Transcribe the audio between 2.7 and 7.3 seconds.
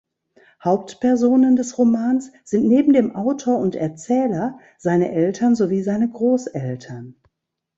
dem Autor und Erzähler seine Eltern sowie seine Großeltern.